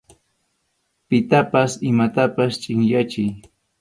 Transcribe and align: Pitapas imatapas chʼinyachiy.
Pitapas 1.09 1.71
imatapas 1.91 2.51
chʼinyachiy. 2.61 3.29